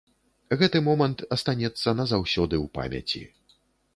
[0.61, 3.21] Гэты момант астанецца назаўсёды ў памяці.